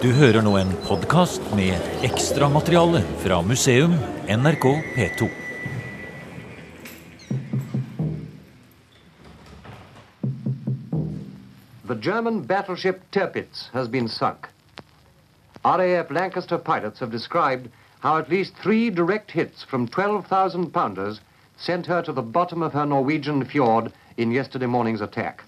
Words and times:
Du 0.00 0.12
hører 0.16 0.40
nå 0.40 0.54
en 0.56 0.70
podkast 0.86 1.42
med 1.52 1.76
ekstramateriale 2.06 3.02
fra 3.20 3.42
museum 3.44 3.92
NRK 4.32 4.64
P2. 4.94 5.26
The 11.84 11.98
German 12.00 12.40
battleship 12.46 13.02
Tirpitz 13.10 13.68
has 13.74 13.88
been 13.88 14.08
sunk. 14.08 14.48
RAF 15.64 16.10
Lancaster 16.10 16.56
pilots 16.56 17.00
have 17.00 17.12
described 17.12 17.68
how 18.00 18.16
at 18.16 18.30
least 18.30 18.56
three 18.62 18.88
direct 18.88 19.30
hits 19.30 19.62
from 19.62 19.86
12,000 19.86 20.72
pounders 20.72 21.20
sent 21.58 21.86
her 21.86 22.00
to 22.00 22.12
the 22.14 22.22
bottom 22.22 22.62
of 22.62 22.72
her 22.72 22.86
Norwegian 22.86 23.44
fjord 23.44 23.92
in 24.16 24.32
yesterday 24.32 24.66
morning's 24.66 25.02
attack. 25.02 25.44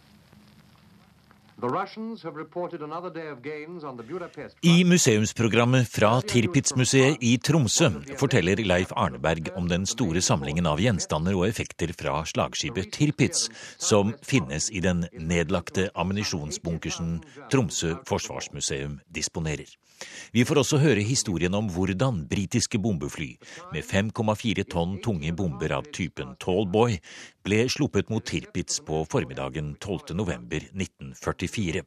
I 4.62 4.84
museumsprogrammet 4.84 5.88
fra 5.88 6.10
Tirpitz-museet 6.26 7.22
i 7.22 7.36
Tromsø 7.38 7.90
forteller 8.18 8.58
Leif 8.66 8.90
Arneberg 8.98 9.52
om 9.54 9.68
den 9.70 9.86
store 9.86 10.22
samlingen 10.24 10.66
av 10.66 10.82
gjenstander 10.82 11.36
og 11.38 11.46
effekter 11.46 11.94
fra 11.94 12.24
slagskipet 12.26 12.90
Tirpitz, 12.96 13.46
som 13.78 14.10
finnes 14.26 14.72
i 14.74 14.82
den 14.82 15.06
nedlagte 15.14 15.86
ammunisjonsbunkersen 15.94 17.20
Tromsø 17.54 17.94
forsvarsmuseum 18.10 18.98
disponerer. 19.14 19.70
Vi 20.32 20.42
får 20.44 20.62
også 20.62 20.80
høre 20.82 21.04
historien 21.06 21.54
om 21.54 21.68
hvordan 21.70 22.24
britiske 22.30 22.78
bombefly 22.82 23.36
med 23.70 23.84
5,4 23.86 24.64
tonn 24.72 24.96
tunge 25.04 25.32
bomber 25.36 25.76
av 25.76 25.86
typen 25.94 26.34
Tallboy 26.42 26.98
ble 27.46 27.68
sluppet 27.70 28.10
mot 28.10 28.24
Tirpitz 28.26 28.80
på 28.86 29.02
formiddagen 29.10 29.74
12.11.1944. 31.52 31.82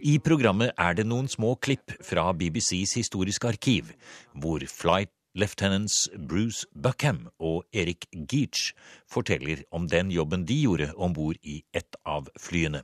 I 0.00 0.18
programmet 0.18 0.72
er 0.78 0.94
det 0.94 1.06
noen 1.08 1.28
små 1.28 1.54
klipp 1.60 1.92
fra 2.04 2.30
BBCs 2.32 2.96
historiske 2.98 3.48
arkiv, 3.48 3.90
hvor 4.34 4.62
flight 4.66 5.12
Lieutenants 5.38 6.08
Bruce 6.16 6.66
Buckham 6.74 7.28
og 7.38 7.62
Erik 7.72 8.08
Geach 8.10 8.72
forteller 9.06 9.62
om 9.70 9.86
den 9.86 10.10
jobben 10.10 10.42
de 10.44 10.56
gjorde 10.64 10.90
om 10.96 11.14
bord 11.14 11.38
i 11.42 11.60
ett 11.72 11.94
av 12.02 12.26
flyene. 12.38 12.82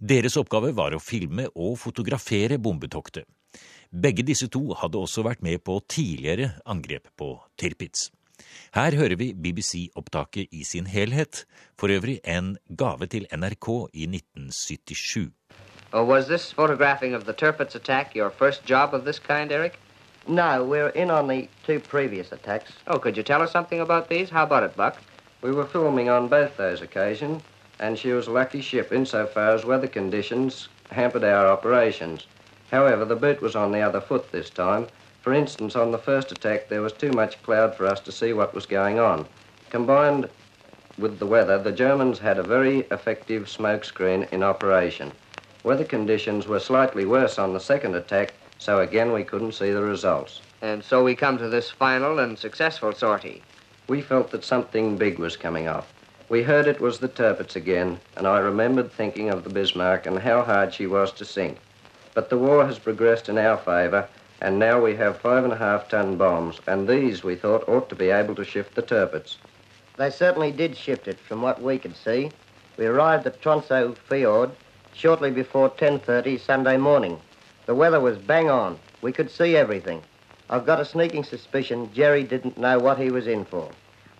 Deres 0.00 0.36
oppgave 0.40 0.72
var 0.74 0.96
å 0.96 1.02
filme 1.02 1.46
og 1.54 1.78
fotografere 1.78 2.58
bombetoktet. 2.58 3.28
Begge 3.94 4.24
disse 4.26 4.48
to 4.50 4.74
hadde 4.74 4.98
også 4.98 5.22
vært 5.22 5.44
med 5.46 5.62
på 5.62 5.78
tidligere 5.86 6.56
angrep 6.66 7.12
på 7.14 7.36
Tirpitz. 7.54 8.08
Her 8.74 8.96
hører 8.96 9.16
vi 9.16 9.34
BBC-opptaket 9.34 10.46
i 10.52 10.64
sin 10.64 10.86
helhet, 10.86 11.44
for 11.78 11.88
øvrig 11.88 12.20
en 12.24 12.56
gave 12.78 13.06
til 13.06 13.26
NRK 13.32 13.68
i 13.92 14.02
1977. 14.02 15.32
Oh, 15.92 16.08
was 16.08 16.26
this 16.26 16.52
photographing 16.52 17.14
of 17.14 17.24
the 17.24 17.32
Tirpitz 17.32 17.76
attack 17.76 18.16
your 18.16 18.30
first 18.30 18.70
job 18.70 18.94
of 18.94 19.02
this 19.02 19.18
kind, 19.18 19.52
Eric? 19.52 19.78
No, 20.26 20.64
we're 20.64 20.88
in 20.88 21.10
on 21.10 21.28
the 21.28 21.48
two 21.66 21.78
previous 21.78 22.32
attacks. 22.32 22.72
Oh, 22.86 22.98
could 22.98 23.16
you 23.16 23.22
tell 23.22 23.42
us 23.42 23.52
something 23.52 23.80
about 23.80 24.08
these? 24.08 24.30
How 24.30 24.42
about 24.42 24.62
it, 24.62 24.76
Buck? 24.76 24.96
We 25.42 25.52
were 25.52 25.66
filming 25.66 26.08
on 26.08 26.28
both 26.28 26.56
those 26.56 26.82
occasions, 26.82 27.42
and 27.78 27.98
she 27.98 28.12
was 28.12 28.26
a 28.26 28.32
lucky 28.32 28.60
ship 28.60 28.92
insofar 28.92 29.54
as 29.54 29.64
weather 29.64 29.86
conditions 29.86 30.68
hampered 30.90 31.24
our 31.24 31.46
operations. 31.46 32.26
However, 32.70 33.04
the 33.04 33.16
boot 33.16 33.40
was 33.42 33.54
on 33.54 33.72
the 33.72 33.80
other 33.80 34.00
foot 34.00 34.32
this 34.32 34.50
time. 34.50 34.86
For 35.24 35.32
instance, 35.32 35.74
on 35.74 35.90
the 35.90 35.96
first 35.96 36.32
attack, 36.32 36.68
there 36.68 36.82
was 36.82 36.92
too 36.92 37.10
much 37.10 37.42
cloud 37.42 37.74
for 37.74 37.86
us 37.86 37.98
to 38.00 38.12
see 38.12 38.34
what 38.34 38.54
was 38.54 38.66
going 38.66 38.98
on. 38.98 39.24
Combined 39.70 40.28
with 40.98 41.18
the 41.18 41.24
weather, 41.24 41.56
the 41.56 41.72
Germans 41.72 42.18
had 42.18 42.38
a 42.38 42.42
very 42.42 42.80
effective 42.90 43.48
smoke 43.48 43.86
screen 43.86 44.28
in 44.32 44.42
operation. 44.42 45.12
Weather 45.62 45.86
conditions 45.86 46.46
were 46.46 46.60
slightly 46.60 47.06
worse 47.06 47.38
on 47.38 47.54
the 47.54 47.58
second 47.58 47.94
attack, 47.94 48.34
so 48.58 48.80
again 48.80 49.14
we 49.14 49.24
couldn't 49.24 49.52
see 49.52 49.70
the 49.70 49.80
results. 49.80 50.42
And 50.60 50.84
so 50.84 51.02
we 51.02 51.14
come 51.14 51.38
to 51.38 51.48
this 51.48 51.70
final 51.70 52.18
and 52.18 52.38
successful 52.38 52.92
sortie. 52.92 53.42
We 53.88 54.02
felt 54.02 54.30
that 54.32 54.44
something 54.44 54.98
big 54.98 55.18
was 55.18 55.38
coming 55.38 55.68
off. 55.68 55.90
We 56.28 56.42
heard 56.42 56.66
it 56.66 56.82
was 56.82 56.98
the 56.98 57.08
Tirpitz 57.08 57.56
again, 57.56 57.98
and 58.18 58.26
I 58.26 58.40
remembered 58.40 58.92
thinking 58.92 59.30
of 59.30 59.42
the 59.42 59.48
Bismarck 59.48 60.04
and 60.04 60.18
how 60.18 60.42
hard 60.42 60.74
she 60.74 60.86
was 60.86 61.12
to 61.12 61.24
sink. 61.24 61.56
But 62.12 62.28
the 62.28 62.36
war 62.36 62.66
has 62.66 62.78
progressed 62.78 63.30
in 63.30 63.38
our 63.38 63.56
favour, 63.56 64.06
and 64.44 64.58
now 64.58 64.78
we 64.78 64.94
have 64.94 65.18
five 65.20 65.42
and 65.42 65.54
a 65.54 65.56
half 65.56 65.88
ton 65.88 66.18
bombs, 66.18 66.60
and 66.66 66.86
these 66.86 67.24
we 67.24 67.34
thought 67.34 67.66
ought 67.66 67.88
to 67.88 67.94
be 67.94 68.10
able 68.10 68.34
to 68.34 68.44
shift 68.44 68.74
the 68.74 68.82
Tirpitz. 68.82 69.36
They 69.96 70.10
certainly 70.10 70.52
did 70.52 70.76
shift 70.76 71.08
it 71.08 71.18
from 71.18 71.40
what 71.40 71.62
we 71.62 71.78
could 71.78 71.96
see. 71.96 72.30
We 72.76 72.84
arrived 72.84 73.26
at 73.26 73.40
Tromso 73.40 73.94
Fjord 74.06 74.50
shortly 74.92 75.30
before 75.30 75.70
10.30 75.70 76.38
Sunday 76.38 76.76
morning. 76.76 77.18
The 77.64 77.74
weather 77.74 78.00
was 78.00 78.18
bang 78.18 78.50
on. 78.50 78.78
We 79.00 79.12
could 79.12 79.30
see 79.30 79.56
everything. 79.56 80.02
I've 80.50 80.66
got 80.66 80.78
a 80.78 80.84
sneaking 80.84 81.24
suspicion 81.24 81.90
Jerry 81.94 82.22
didn't 82.22 82.58
know 82.58 82.78
what 82.78 82.98
he 82.98 83.10
was 83.10 83.26
in 83.26 83.46
for. 83.46 83.70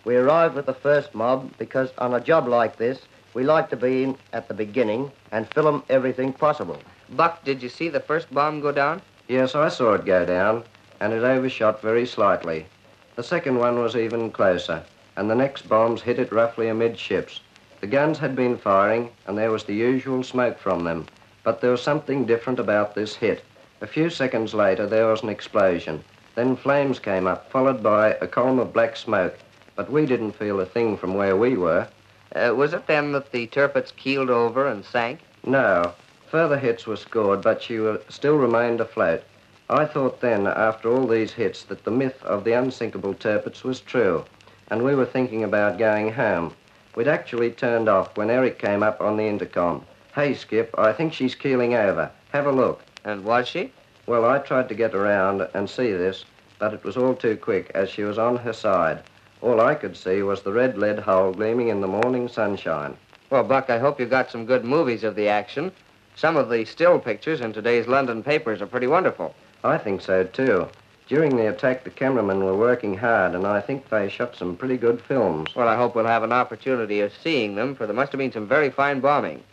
We 0.05 0.15
arrived 0.15 0.55
with 0.55 0.65
the 0.65 0.73
first 0.73 1.13
mob 1.13 1.51
because 1.59 1.91
on 1.99 2.15
a 2.15 2.19
job 2.19 2.47
like 2.47 2.77
this, 2.77 2.99
we 3.35 3.43
like 3.43 3.69
to 3.69 3.77
be 3.77 4.01
in 4.01 4.17
at 4.33 4.47
the 4.47 4.55
beginning 4.55 5.11
and 5.31 5.47
film 5.49 5.83
everything 5.87 6.33
possible. 6.33 6.79
Buck, 7.11 7.43
did 7.43 7.61
you 7.61 7.69
see 7.69 7.89
the 7.89 7.99
first 7.99 8.33
bomb 8.33 8.59
go 8.59 8.71
down? 8.71 9.03
Yes, 9.27 9.55
I 9.55 9.69
saw 9.69 9.93
it 9.93 10.05
go 10.05 10.23
down, 10.23 10.63
and 10.99 11.11
it 11.11 11.23
overshot 11.23 11.81
very 11.81 12.05
slightly. 12.05 12.67
The 13.15 13.23
second 13.23 13.57
one 13.57 13.79
was 13.79 13.95
even 13.95 14.29
closer, 14.29 14.83
and 15.15 15.29
the 15.29 15.35
next 15.35 15.67
bombs 15.67 16.03
hit 16.03 16.19
it 16.19 16.31
roughly 16.31 16.67
amidships. 16.67 17.39
The 17.81 17.87
guns 17.87 18.19
had 18.19 18.35
been 18.35 18.57
firing, 18.57 19.09
and 19.25 19.37
there 19.37 19.51
was 19.51 19.63
the 19.63 19.73
usual 19.73 20.21
smoke 20.21 20.59
from 20.59 20.83
them, 20.83 21.07
but 21.43 21.59
there 21.59 21.71
was 21.71 21.81
something 21.81 22.25
different 22.25 22.59
about 22.59 22.93
this 22.93 23.15
hit. 23.15 23.43
A 23.81 23.87
few 23.87 24.09
seconds 24.09 24.53
later, 24.53 24.85
there 24.85 25.07
was 25.07 25.23
an 25.23 25.29
explosion. 25.29 26.03
Then 26.35 26.55
flames 26.55 26.99
came 26.99 27.25
up, 27.25 27.49
followed 27.49 27.81
by 27.81 28.09
a 28.21 28.27
column 28.27 28.59
of 28.59 28.73
black 28.73 28.95
smoke, 28.95 29.37
but 29.75 29.91
we 29.91 30.05
didn't 30.05 30.33
feel 30.33 30.59
a 30.59 30.65
thing 30.65 30.97
from 30.97 31.15
where 31.15 31.35
we 31.35 31.57
were. 31.57 31.87
Uh, 32.35 32.53
was 32.55 32.73
it 32.73 32.87
then 32.87 33.11
that 33.13 33.31
the 33.31 33.47
Tirpitz 33.47 33.95
keeled 33.95 34.29
over 34.29 34.67
and 34.67 34.85
sank? 34.85 35.19
No. 35.45 35.93
Further 36.35 36.57
hits 36.57 36.85
were 36.85 36.97
scored, 36.97 37.41
but 37.41 37.61
she 37.63 37.79
still 38.09 38.35
remained 38.35 38.81
afloat. 38.81 39.23
I 39.69 39.85
thought 39.85 40.19
then, 40.19 40.47
after 40.47 40.91
all 40.91 41.07
these 41.07 41.31
hits, 41.31 41.63
that 41.63 41.85
the 41.85 41.91
myth 41.91 42.21
of 42.23 42.43
the 42.43 42.51
unsinkable 42.51 43.13
Tirpitz 43.13 43.63
was 43.63 43.79
true, 43.79 44.25
and 44.69 44.83
we 44.83 44.95
were 44.95 45.05
thinking 45.05 45.45
about 45.45 45.77
going 45.77 46.11
home. 46.11 46.53
We'd 46.93 47.07
actually 47.07 47.51
turned 47.51 47.87
off 47.87 48.17
when 48.17 48.29
Eric 48.29 48.59
came 48.59 48.83
up 48.83 48.99
on 48.99 49.15
the 49.15 49.23
intercom. 49.23 49.85
Hey, 50.13 50.33
Skip, 50.33 50.77
I 50.77 50.91
think 50.91 51.13
she's 51.13 51.35
keeling 51.35 51.73
over. 51.73 52.11
Have 52.33 52.47
a 52.47 52.51
look. 52.51 52.83
And 53.05 53.23
was 53.23 53.47
she? 53.47 53.71
Well, 54.05 54.25
I 54.25 54.39
tried 54.39 54.67
to 54.67 54.75
get 54.75 54.93
around 54.93 55.47
and 55.53 55.69
see 55.69 55.93
this, 55.93 56.25
but 56.59 56.73
it 56.73 56.83
was 56.83 56.97
all 56.97 57.15
too 57.15 57.37
quick 57.37 57.71
as 57.73 57.89
she 57.89 58.03
was 58.03 58.17
on 58.17 58.35
her 58.35 58.51
side. 58.51 59.03
All 59.41 59.61
I 59.61 59.73
could 59.73 59.95
see 59.95 60.21
was 60.21 60.41
the 60.41 60.51
red 60.51 60.77
lead 60.77 60.99
hull 60.99 61.31
gleaming 61.31 61.69
in 61.69 61.79
the 61.79 61.87
morning 61.87 62.27
sunshine. 62.27 62.97
Well, 63.29 63.45
Buck, 63.45 63.69
I 63.69 63.79
hope 63.79 64.01
you 64.01 64.05
got 64.05 64.29
some 64.29 64.45
good 64.45 64.65
movies 64.65 65.05
of 65.05 65.15
the 65.15 65.29
action. 65.29 65.71
Some 66.15 66.37
of 66.37 66.49
the 66.49 66.63
still 66.63 66.97
pictures 66.97 67.41
in 67.41 67.51
today's 67.51 67.87
London 67.87 68.23
papers 68.23 68.61
are 68.61 68.67
pretty 68.67 68.87
wonderful. 68.87 69.35
I 69.63 69.77
think 69.77 70.01
so, 70.01 70.23
too. 70.23 70.67
During 71.07 71.35
the 71.35 71.49
attack, 71.49 71.83
the 71.83 71.89
cameramen 71.89 72.43
were 72.43 72.55
working 72.55 72.97
hard, 72.97 73.35
and 73.35 73.45
I 73.45 73.61
think 73.61 73.89
they 73.89 74.09
shot 74.09 74.35
some 74.35 74.55
pretty 74.55 74.77
good 74.77 75.01
films. 75.01 75.53
Well, 75.55 75.67
I 75.67 75.75
hope 75.75 75.93
we'll 75.93 76.05
have 76.05 76.23
an 76.23 76.31
opportunity 76.31 77.01
of 77.01 77.13
seeing 77.21 77.55
them, 77.55 77.75
for 77.75 77.85
there 77.85 77.95
must 77.95 78.11
have 78.11 78.19
been 78.19 78.31
some 78.31 78.47
very 78.47 78.69
fine 78.71 79.01
bombing. 79.01 79.43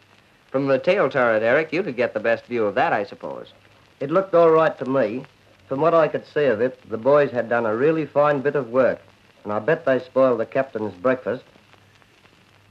From 0.51 0.69
the 0.69 0.79
tail 0.79 1.11
turret, 1.11 1.43
Eric, 1.43 1.73
you 1.73 1.83
could 1.83 1.97
get 1.97 2.15
the 2.15 2.21
best 2.21 2.47
view 2.47 2.65
of 2.65 2.75
that, 2.77 2.93
I 2.93 3.05
suppose. 3.05 3.53
It 4.01 4.11
looked 4.11 4.35
all 4.35 4.51
right 4.51 4.79
to 4.79 4.85
me. 4.85 5.25
From 5.69 5.81
what 5.81 5.95
I 5.95 6.09
could 6.09 6.27
see 6.27 6.45
of 6.45 6.61
it, 6.61 6.79
the 6.89 6.99
boys 6.99 7.31
had 7.31 7.49
done 7.49 7.67
a 7.67 7.75
really 7.75 8.07
fine 8.07 8.41
bit 8.41 8.55
of 8.55 8.71
work, 8.71 9.01
and 9.45 9.53
I 9.53 9.59
bet 9.59 9.85
they 9.85 9.99
spoiled 9.99 10.41
the 10.41 10.47
captain's 10.47 10.95
breakfast. 10.95 11.45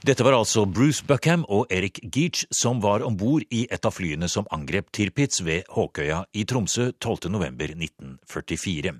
Dette 0.02 0.24
var 0.26 0.34
altså 0.34 0.64
Bruce 0.66 1.04
Buckham 1.06 1.44
og 1.46 1.70
Erik 1.70 2.00
Geach 2.02 2.40
som 2.50 2.80
var 2.82 3.04
om 3.06 3.14
bord 3.14 3.44
i 3.54 3.68
et 3.70 3.84
av 3.86 3.94
flyene 3.94 4.26
som 4.26 4.48
angrep 4.50 4.88
Tirpitz 4.90 5.44
ved 5.46 5.68
Håkøya 5.70 6.24
i 6.34 6.42
Tromsø 6.42 6.88
12.11.1944. 6.96 8.96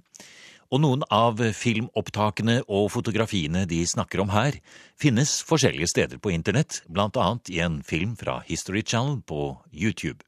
Og 0.70 0.82
noen 0.84 1.02
av 1.10 1.42
filmopptakene 1.58 2.60
og 2.70 2.86
fotografiene 2.94 3.64
de 3.66 3.82
snakker 3.82 4.22
om 4.22 4.30
her, 4.30 4.62
finnes 4.94 5.40
forskjellige 5.42 5.90
steder 5.90 6.22
på 6.22 6.36
internett, 6.36 6.84
blant 6.86 7.18
annet 7.18 7.50
i 7.50 7.58
en 7.66 7.82
film 7.82 8.14
fra 8.14 8.38
History 8.46 8.86
Channel 8.86 9.24
på 9.26 9.56
YouTube. 9.74 10.22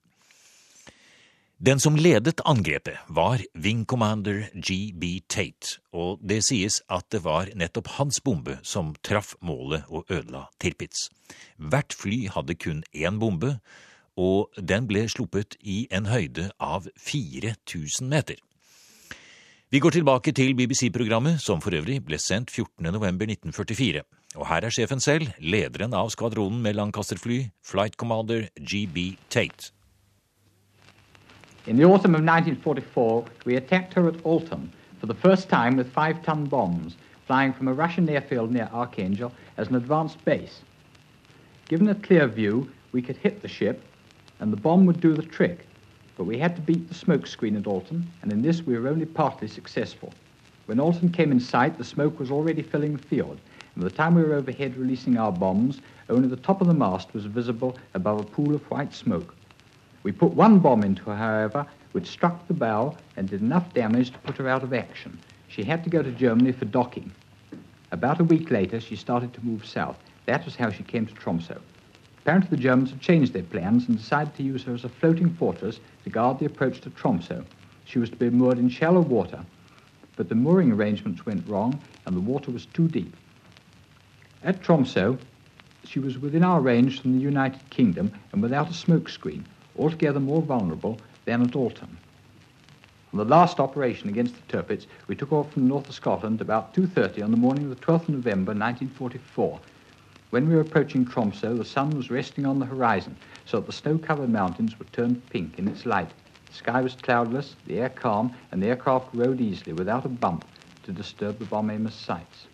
Den 1.65 1.81
som 1.81 1.95
ledet 1.97 2.43
angrepet, 2.45 2.99
var 3.09 3.41
Wing 3.55 3.87
Commander 3.87 4.51
G.B. 4.53 5.23
Tate, 5.29 5.79
og 5.97 6.19
det 6.21 6.43
sies 6.45 6.83
at 6.93 7.07
det 7.09 7.23
var 7.25 7.49
nettopp 7.57 7.87
hans 7.95 8.19
bombe 8.21 8.59
som 8.61 8.91
traff 9.07 9.31
målet 9.41 9.87
og 9.89 10.11
ødela 10.13 10.43
Tirpitz. 10.61 11.07
Hvert 11.57 11.97
fly 11.97 12.27
hadde 12.35 12.57
kun 12.61 12.83
én 12.93 13.17
bombe, 13.23 13.55
og 14.21 14.53
den 14.61 14.85
ble 14.91 15.07
sluppet 15.09 15.57
i 15.63 15.87
en 15.89 16.11
høyde 16.11 16.51
av 16.61 16.91
4000 17.01 18.13
meter. 18.13 18.43
Vi 19.73 19.81
går 19.81 19.97
tilbake 19.97 20.35
til 20.37 20.53
BBC-programmet, 20.59 21.41
som 21.41 21.65
for 21.65 21.73
øvrig 21.73 22.03
ble 22.05 22.19
sendt 22.21 22.53
14.11.1944. 22.53 24.05
Og 24.37 24.45
her 24.51 24.69
er 24.69 24.75
sjefen 24.75 25.01
selv, 25.01 25.33
lederen 25.41 25.97
av 25.97 26.13
skvadronen 26.13 26.61
med 26.61 26.77
langkasterfly, 26.77 27.47
Flight 27.65 27.97
Commander 27.97 28.51
G.B. 28.61 29.15
Tate. 29.31 29.73
In 31.67 31.77
the 31.79 31.85
autumn 31.85 32.15
of 32.15 32.21
1944, 32.21 33.25
we 33.47 33.57
attacked 33.57 33.95
her 33.95 34.07
at 34.07 34.23
Alten 34.23 34.71
for 34.99 35.07
the 35.07 35.15
first 35.15 35.49
time 35.49 35.79
with 35.79 35.91
five 35.91 36.23
ton 36.23 36.45
bombs, 36.45 36.99
flying 37.27 37.55
from 37.55 37.69
a 37.69 37.73
Russian 37.73 38.07
airfield 38.07 38.53
near 38.53 38.69
Archangel 38.71 39.33
as 39.57 39.69
an 39.69 39.77
advanced 39.77 40.23
base. 40.27 40.61
Given 41.67 41.89
a 41.89 41.95
clear 41.95 42.27
view, 42.27 42.71
we 42.93 43.01
could 43.01 43.17
hit 43.17 43.41
the 43.41 43.49
ship, 43.49 43.83
and 44.41 44.53
the 44.53 44.59
bomb 44.59 44.85
would 44.85 45.01
do 45.01 45.15
the 45.15 45.23
trick. 45.23 45.67
But 46.19 46.25
we 46.25 46.39
had 46.39 46.55
to 46.57 46.61
beat 46.61 46.87
the 46.87 46.95
smoke 46.95 47.27
screen 47.27 47.57
at 47.57 47.67
Alten, 47.67 48.11
and 48.21 48.31
in 48.31 48.43
this 48.43 48.67
we 48.67 48.79
were 48.79 48.89
only 48.89 49.07
partly 49.07 49.49
successful. 49.49 50.13
When 50.67 50.79
Alten 50.79 51.11
came 51.13 51.33
in 51.33 51.41
sight, 51.41 51.79
the 51.79 51.85
smoke 51.85 52.19
was 52.19 52.31
already 52.31 52.61
filling 52.61 52.95
the 52.95 53.03
field, 53.03 53.41
and 53.75 53.83
by 53.83 53.89
the 53.89 53.97
time 53.97 54.15
we 54.15 54.23
were 54.23 54.35
overhead 54.35 54.77
releasing 54.77 55.17
our 55.17 55.33
bombs, 55.33 55.81
only 56.11 56.29
the 56.29 56.37
top 56.37 56.61
of 56.61 56.67
the 56.67 56.75
mast 56.75 57.15
was 57.15 57.25
visible 57.25 57.79
above 57.95 58.21
a 58.21 58.25
pool 58.25 58.55
of 58.55 58.71
white 58.71 58.93
smoke. 58.93 59.35
We 60.05 60.13
put 60.13 60.35
one 60.35 60.59
bomb 60.59 60.85
into 60.85 61.05
her, 61.05 61.17
however, 61.17 61.67
which 61.93 62.07
struck 62.07 62.47
the 62.47 62.55
bow 62.55 62.95
and 63.17 63.29
did 63.29 63.41
enough 63.41 63.73
damage 63.73 64.11
to 64.11 64.19
put 64.19 64.37
her 64.37 64.49
out 64.49 64.63
of 64.63 64.75
action. 64.75 65.19
She 65.49 65.65
had 65.65 65.83
to 65.85 65.91
go 65.91 66.03
to 66.03 66.13
Germany 66.13 66.53
for 66.53 66.67
docking. 66.67 67.11
About 67.91 68.21
a 68.21 68.25
week 68.25 68.51
later, 68.51 68.81
she 68.81 68.97
started 68.97 69.33
to 69.33 69.45
move 69.45 69.65
south. 69.65 69.97
That 70.27 70.45
was 70.45 70.57
how 70.57 70.71
she 70.71 70.83
came 70.83 71.07
to 71.07 71.15
Tromsø. 71.15 71.59
Apparently, 72.19 72.51
the 72.51 72.63
Germans 72.63 72.91
had 72.91 73.01
changed 73.01 73.33
their 73.33 73.45
plans 73.45 73.89
and 73.89 73.97
decided 73.97 74.35
to 74.35 74.43
use 74.43 74.63
her 74.65 74.75
as 74.75 74.85
a 74.85 74.89
floating 74.91 75.31
fortress 75.31 75.81
to 76.05 76.11
guard 76.11 76.39
the 76.39 76.47
approach 76.47 76.81
to 76.83 76.91
Tromso. 76.91 77.43
She 77.87 77.99
was 77.99 78.11
to 78.11 78.17
be 78.17 78.29
moored 78.29 78.59
in 78.59 78.69
shallow 78.69 79.01
water, 79.01 79.43
but 80.17 80.29
the 80.29 80.35
mooring 80.35 80.73
arrangements 80.73 81.25
went 81.25 81.47
wrong 81.47 81.81
and 82.05 82.15
the 82.15 82.21
water 82.21 82.51
was 82.51 82.67
too 82.67 82.89
deep. 82.89 83.17
At 84.43 84.63
Tromso, 84.63 85.17
she 85.85 85.99
was 85.99 86.19
within 86.19 86.45
our 86.45 86.61
range 86.61 87.01
from 87.01 87.13
the 87.13 87.23
United 87.23 87.61
Kingdom 87.71 88.13
and 88.33 88.43
without 88.43 88.69
a 88.69 88.75
smoke 88.75 89.09
screen 89.09 89.45
altogether 89.79 90.21
more 90.21 90.43
vulnerable 90.43 90.99
than 91.25 91.43
at 91.43 91.57
Alten. 91.57 91.97
On 93.13 93.19
the 93.19 93.25
last 93.25 93.61
operation 93.61 94.09
against 94.09 94.35
the 94.35 94.53
Tirpitz, 94.53 94.87
we 95.07 95.15
took 95.15 95.33
off 95.33 95.53
from 95.53 95.63
the 95.63 95.69
north 95.69 95.89
of 95.89 95.95
Scotland 95.95 96.41
about 96.41 96.75
2.30 96.75 97.23
on 97.23 97.31
the 97.31 97.37
morning 97.37 97.65
of 97.65 97.71
the 97.71 97.85
12th 97.85 98.03
of 98.03 98.09
November 98.09 98.51
1944. 98.51 99.61
When 100.31 100.49
we 100.49 100.57
were 100.57 100.63
approaching 100.63 101.07
Tromso, 101.07 101.57
the 101.57 101.65
sun 101.65 101.91
was 101.91 102.11
resting 102.11 102.45
on 102.45 102.59
the 102.59 102.67
horizon, 102.67 103.15
so 103.47 103.61
that 103.61 103.67
the 103.67 103.73
snow-covered 103.73 104.31
mountains 104.31 104.77
were 104.79 104.87
turned 104.87 105.25
pink 105.31 105.61
in 105.61 105.69
its 105.69 105.87
light. 105.87 106.11
The 106.49 106.55
sky 106.55 106.81
was 106.83 106.97
cloudless, 106.97 107.55
the 107.67 107.79
air 107.79 107.89
calm, 107.89 108.35
and 108.51 108.61
the 108.61 108.67
aircraft 108.67 109.15
rode 109.15 109.41
easily 109.41 109.73
without 109.73 110.05
a 110.05 110.09
bump 110.09 110.45
to 110.83 110.93
disturb 110.93 111.39
the 111.39 111.45
bomb 111.45 111.71
aimer's 111.71 111.95
sights. 111.95 112.47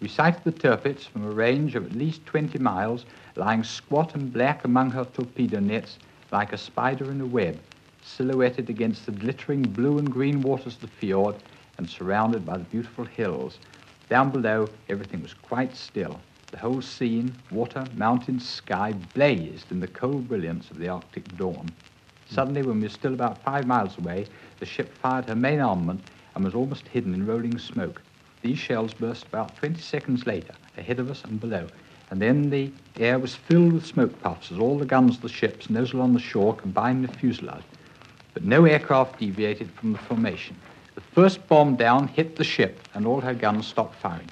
We 0.00 0.08
sighted 0.08 0.44
the 0.44 0.52
Tirpitz 0.52 1.06
from 1.06 1.24
a 1.24 1.30
range 1.30 1.74
of 1.74 1.86
at 1.86 1.92
least 1.92 2.26
20 2.26 2.58
miles, 2.58 3.06
lying 3.34 3.64
squat 3.64 4.14
and 4.14 4.30
black 4.30 4.64
among 4.64 4.90
her 4.90 5.06
torpedo 5.06 5.58
nets 5.58 5.98
like 6.32 6.52
a 6.52 6.58
spider 6.58 7.10
in 7.10 7.20
a 7.20 7.26
web, 7.26 7.58
silhouetted 8.02 8.70
against 8.70 9.06
the 9.06 9.12
glittering 9.12 9.62
blue 9.62 9.98
and 9.98 10.12
green 10.12 10.42
waters 10.42 10.74
of 10.74 10.80
the 10.80 10.86
fjord 10.86 11.36
and 11.78 11.88
surrounded 11.88 12.46
by 12.46 12.56
the 12.56 12.64
beautiful 12.64 13.04
hills. 13.04 13.58
Down 14.08 14.30
below, 14.30 14.68
everything 14.88 15.22
was 15.22 15.34
quite 15.34 15.74
still. 15.74 16.20
The 16.52 16.58
whole 16.58 16.80
scene, 16.80 17.34
water, 17.50 17.88
mountains, 17.96 18.48
sky, 18.48 18.92
blazed 19.14 19.70
in 19.70 19.80
the 19.80 19.88
cold 19.88 20.28
brilliance 20.28 20.70
of 20.70 20.78
the 20.78 20.88
Arctic 20.88 21.36
dawn. 21.36 21.72
Suddenly, 22.28 22.62
when 22.62 22.76
we 22.76 22.86
were 22.86 22.88
still 22.88 23.14
about 23.14 23.42
five 23.42 23.66
miles 23.66 23.98
away, 23.98 24.26
the 24.58 24.66
ship 24.66 24.92
fired 25.00 25.26
her 25.26 25.34
main 25.34 25.60
armament 25.60 26.00
and 26.34 26.44
was 26.44 26.54
almost 26.54 26.88
hidden 26.88 27.14
in 27.14 27.26
rolling 27.26 27.58
smoke. 27.58 28.00
These 28.42 28.58
shells 28.58 28.92
burst 28.92 29.26
about 29.26 29.56
20 29.56 29.80
seconds 29.80 30.26
later, 30.26 30.54
ahead 30.76 31.00
of 31.00 31.10
us 31.10 31.24
and 31.24 31.40
below, 31.40 31.68
and 32.10 32.20
then 32.20 32.50
the 32.50 32.70
air 32.98 33.18
was 33.18 33.34
filled 33.34 33.72
with 33.72 33.86
smoke 33.86 34.20
puffs 34.22 34.52
as 34.52 34.58
all 34.58 34.78
the 34.78 34.84
guns 34.84 35.16
of 35.16 35.22
the 35.22 35.28
ships 35.28 35.68
nozzled 35.68 36.02
on 36.02 36.14
the 36.14 36.20
shore 36.20 36.54
combined 36.54 37.02
with 37.02 37.18
fusillade. 37.18 37.64
But 38.34 38.44
no 38.44 38.64
aircraft 38.64 39.18
deviated 39.18 39.70
from 39.72 39.92
the 39.92 39.98
formation. 39.98 40.56
The 40.94 41.00
first 41.00 41.46
bomb 41.48 41.76
down 41.76 42.08
hit 42.08 42.36
the 42.36 42.44
ship, 42.44 42.78
and 42.94 43.06
all 43.06 43.20
her 43.20 43.34
guns 43.34 43.66
stopped 43.66 43.96
firing. 43.96 44.30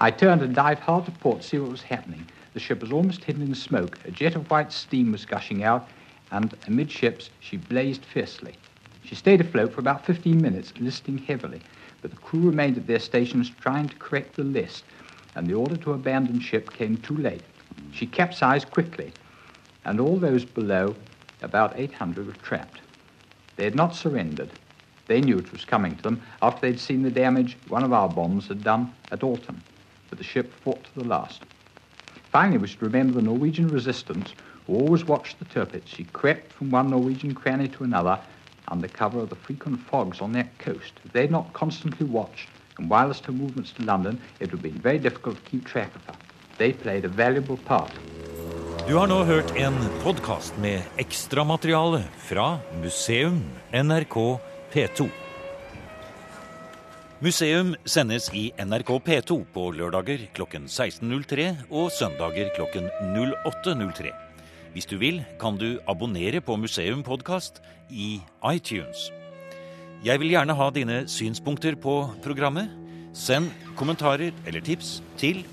I 0.00 0.10
turned 0.10 0.42
and 0.42 0.54
dived 0.54 0.80
hard 0.80 1.04
to 1.04 1.10
port 1.12 1.42
to 1.42 1.46
see 1.46 1.58
what 1.58 1.70
was 1.70 1.82
happening. 1.82 2.26
The 2.54 2.60
ship 2.60 2.80
was 2.80 2.92
almost 2.92 3.24
hidden 3.24 3.42
in 3.42 3.54
smoke. 3.54 3.96
A 4.04 4.10
jet 4.10 4.34
of 4.34 4.50
white 4.50 4.72
steam 4.72 5.12
was 5.12 5.24
gushing 5.24 5.62
out, 5.62 5.88
and 6.30 6.56
amidships 6.66 7.30
she 7.40 7.56
blazed 7.56 8.04
fiercely. 8.04 8.54
She 9.04 9.14
stayed 9.14 9.40
afloat 9.40 9.72
for 9.72 9.80
about 9.80 10.04
15 10.04 10.40
minutes, 10.40 10.72
listing 10.80 11.18
heavily, 11.18 11.60
but 12.00 12.10
the 12.10 12.16
crew 12.16 12.40
remained 12.40 12.78
at 12.78 12.86
their 12.86 12.98
stations 12.98 13.52
trying 13.60 13.88
to 13.88 13.96
correct 13.96 14.36
the 14.36 14.44
list 14.44 14.84
and 15.34 15.48
the 15.48 15.54
order 15.54 15.76
to 15.76 15.92
abandon 15.92 16.40
ship 16.40 16.72
came 16.72 16.96
too 16.98 17.16
late. 17.16 17.42
She 17.92 18.06
capsized 18.06 18.70
quickly, 18.70 19.12
and 19.84 20.00
all 20.00 20.16
those 20.16 20.44
below, 20.44 20.94
about 21.40 21.78
800, 21.78 22.26
were 22.26 22.32
trapped. 22.42 22.80
They 23.56 23.64
had 23.64 23.74
not 23.74 23.94
surrendered. 23.94 24.50
They 25.08 25.20
knew 25.20 25.38
it 25.38 25.52
was 25.52 25.64
coming 25.64 25.96
to 25.96 26.02
them 26.02 26.22
after 26.40 26.60
they'd 26.60 26.80
seen 26.80 27.02
the 27.02 27.10
damage 27.10 27.56
one 27.68 27.84
of 27.84 27.92
our 27.92 28.08
bombs 28.08 28.48
had 28.48 28.62
done 28.62 28.92
at 29.10 29.22
Alten, 29.22 29.62
but 30.08 30.18
the 30.18 30.24
ship 30.24 30.52
fought 30.64 30.84
to 30.84 30.94
the 30.94 31.04
last. 31.04 31.42
Finally, 32.30 32.58
we 32.58 32.66
should 32.66 32.82
remember 32.82 33.14
the 33.14 33.22
Norwegian 33.22 33.70
resistance 33.70 34.34
who 34.66 34.74
always 34.74 35.04
watched 35.04 35.38
the 35.38 35.44
Tirpitz. 35.44 35.88
She 35.88 36.04
crept 36.04 36.52
from 36.52 36.70
one 36.70 36.90
Norwegian 36.90 37.34
cranny 37.34 37.68
to 37.68 37.84
another 37.84 38.18
under 38.68 38.88
cover 38.88 39.20
of 39.20 39.28
the 39.28 39.36
frequent 39.36 39.80
fogs 39.80 40.20
on 40.20 40.32
that 40.32 40.56
coast. 40.58 40.94
If 41.04 41.12
they'd 41.12 41.30
not 41.30 41.52
constantly 41.52 42.06
watched, 42.06 42.48
and 42.82 42.90
wireless 42.90 43.20
her 43.26 43.32
movements 43.32 43.72
to 43.72 43.82
London, 43.82 44.20
it 44.40 44.50
would 44.50 44.62
been 44.62 44.80
very 44.82 44.98
difficult 44.98 45.36
to 45.36 45.50
keep 45.50 45.64
track 45.64 45.94
of 45.94 46.04
her. 46.06 46.16
They 46.58 46.72
played 46.72 47.04
a 47.04 47.08
valuable 47.08 47.56
part. 47.56 47.92
Du 48.88 48.96
har 48.96 49.06
nå 49.06 49.22
hørt 49.24 49.52
en 49.56 49.76
podkast 50.02 50.56
med 50.58 50.82
ekstramateriale 50.98 52.02
fra 52.26 52.58
Museum 52.82 53.38
NRK 53.70 54.16
P2. 54.72 55.06
Museum 57.22 57.76
sendes 57.84 58.26
i 58.34 58.48
NRK 58.58 58.90
P2 59.06 59.38
på 59.54 59.68
lørdager 59.78 60.26
klokken 60.34 60.66
16.03 60.66 61.70
og 61.70 61.94
søndager 61.94 62.50
klokken 62.56 62.90
08.03. 63.14 64.10
Hvis 64.74 64.90
du 64.90 64.98
vil, 64.98 65.22
kan 65.38 65.60
du 65.60 65.78
abonnere 65.86 66.40
på 66.40 66.56
Museum 66.56 67.06
podkast 67.06 67.62
i 67.90 68.18
iTunes. 68.50 69.12
Jeg 70.02 70.18
vil 70.18 70.32
gjerne 70.34 70.50
ha 70.58 70.64
dine 70.74 71.04
synspunkter 71.06 71.76
på 71.78 72.10
programmet. 72.24 72.66
Send 73.14 73.52
kommentarer 73.78 74.32
eller 74.48 74.60
tips 74.66 74.98
til 75.20 75.44